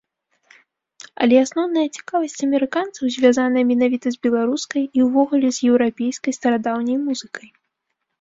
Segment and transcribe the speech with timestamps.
[1.23, 7.49] Але асноўная цікавасць амерыканцаў звязаная менавіта з беларускай і ўвогуле з еўрапейскай старадаўняй музыкай.